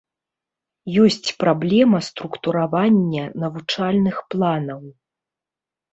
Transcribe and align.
Ёсць 1.03 1.29
праблема 1.43 1.99
структуравання 2.09 3.23
навучальных 3.45 4.15
планаў. 4.33 4.81